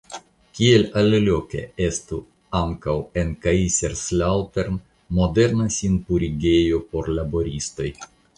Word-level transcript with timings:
Kiel 0.59 0.83
aliloke 1.01 1.59
estu 1.87 2.17
ankaŭ 2.59 2.95
en 3.23 3.35
Kaiserslautern 3.43 4.81
moderna 5.19 5.69
sinpurigejo 5.77 6.83
por 6.95 7.13
laboristoj. 7.21 7.91